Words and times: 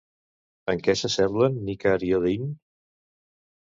En 0.73 0.81
què 0.87 0.95
s'assemblen 1.03 1.61
Nickar 1.69 1.97
i 2.11 2.13
Odin? 2.23 2.53